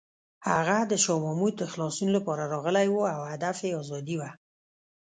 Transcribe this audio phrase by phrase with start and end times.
[0.49, 4.29] هغه د شاه محمود د خلاصون لپاره راغلی و او هدف یې ازادي وه.